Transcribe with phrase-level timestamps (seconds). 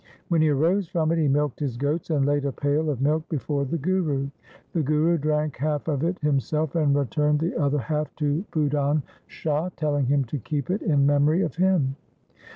[0.29, 3.29] When he arose from it, he milked his goats and laid a pail of milk
[3.29, 4.31] before the Guru.
[4.73, 9.69] The Guru drank half of it himself and returned the other half to Budhan Shah,
[9.75, 11.95] telling him to keep it in memory of him.